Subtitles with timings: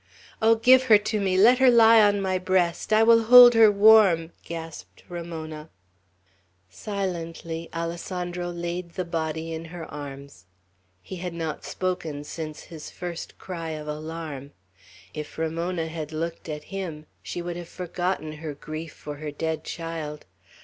[0.41, 1.37] "Oh, give her to me!
[1.37, 2.91] Let her lie on my breast!
[2.91, 5.69] I will hold her warm!" gasped Ramona.
[6.71, 10.45] Silently Alessandro laid the body in her arms.
[11.03, 14.53] He had not spoken since his first cry of alarm,
[15.13, 19.63] If Ramona had looked at him, she would have forgotten her grief for her dead
[19.63, 20.25] child.